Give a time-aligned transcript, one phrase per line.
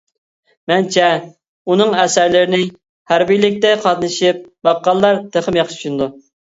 [0.71, 1.09] مەنچە
[1.73, 2.63] ئۇنىڭ ئەسەرلىرىنى
[3.15, 6.15] ھەربىيلىككە قاتنىشىپ باققانلار تېخىمۇ ياخشى چۈشىنىدۇ.